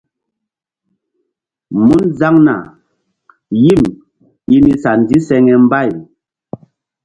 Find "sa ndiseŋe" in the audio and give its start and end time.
4.81-5.55